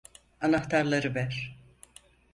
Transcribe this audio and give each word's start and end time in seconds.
Anahtarları 0.41 1.15
ver. 1.15 1.55